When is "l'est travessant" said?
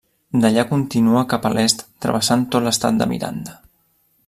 1.57-2.47